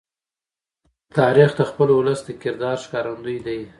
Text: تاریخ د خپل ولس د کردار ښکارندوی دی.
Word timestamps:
تاریخ 1.17 1.49
د 1.55 1.61
خپل 1.69 1.87
ولس 1.93 2.19
د 2.25 2.29
کردار 2.43 2.77
ښکارندوی 2.83 3.37
دی. 3.45 3.59